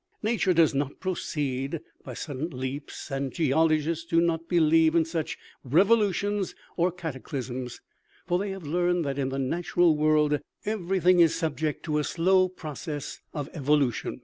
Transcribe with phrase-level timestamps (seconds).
[0.23, 5.37] "Nature does not proceed by sudden leaps, and geol ogists do not believe in such
[5.63, 7.81] revolutions or cata clysms;
[8.25, 12.49] for they have learned that in the natural world everything is subject to a slow
[12.49, 14.17] process of evo lution.